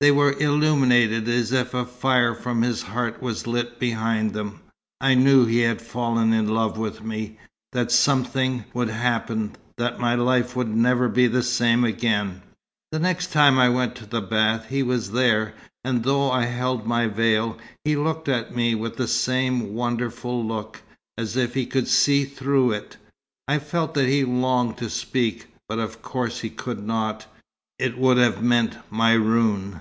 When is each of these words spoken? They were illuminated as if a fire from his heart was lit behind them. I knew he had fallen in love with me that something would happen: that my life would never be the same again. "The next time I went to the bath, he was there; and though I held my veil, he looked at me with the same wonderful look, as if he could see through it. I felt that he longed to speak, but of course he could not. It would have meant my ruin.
They 0.00 0.12
were 0.12 0.32
illuminated 0.34 1.28
as 1.28 1.50
if 1.50 1.74
a 1.74 1.84
fire 1.84 2.32
from 2.32 2.62
his 2.62 2.82
heart 2.82 3.20
was 3.20 3.48
lit 3.48 3.80
behind 3.80 4.32
them. 4.32 4.60
I 5.00 5.14
knew 5.14 5.44
he 5.44 5.58
had 5.62 5.82
fallen 5.82 6.32
in 6.32 6.46
love 6.54 6.78
with 6.78 7.02
me 7.02 7.36
that 7.72 7.90
something 7.90 8.64
would 8.72 8.90
happen: 8.90 9.56
that 9.76 9.98
my 9.98 10.14
life 10.14 10.54
would 10.54 10.68
never 10.68 11.08
be 11.08 11.26
the 11.26 11.42
same 11.42 11.82
again. 11.82 12.42
"The 12.92 13.00
next 13.00 13.32
time 13.32 13.58
I 13.58 13.70
went 13.70 13.96
to 13.96 14.06
the 14.06 14.20
bath, 14.20 14.68
he 14.68 14.84
was 14.84 15.10
there; 15.10 15.52
and 15.82 16.04
though 16.04 16.30
I 16.30 16.44
held 16.44 16.86
my 16.86 17.08
veil, 17.08 17.58
he 17.84 17.96
looked 17.96 18.28
at 18.28 18.54
me 18.54 18.76
with 18.76 18.98
the 18.98 19.08
same 19.08 19.74
wonderful 19.74 20.46
look, 20.46 20.80
as 21.16 21.36
if 21.36 21.54
he 21.54 21.66
could 21.66 21.88
see 21.88 22.24
through 22.24 22.70
it. 22.70 22.96
I 23.48 23.58
felt 23.58 23.94
that 23.94 24.06
he 24.06 24.22
longed 24.24 24.76
to 24.76 24.90
speak, 24.90 25.48
but 25.68 25.80
of 25.80 26.02
course 26.02 26.38
he 26.38 26.50
could 26.50 26.86
not. 26.86 27.26
It 27.80 27.98
would 27.98 28.16
have 28.16 28.40
meant 28.42 28.76
my 28.90 29.12
ruin. 29.14 29.80